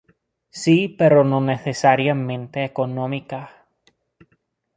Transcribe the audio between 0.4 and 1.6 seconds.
Sí, pero no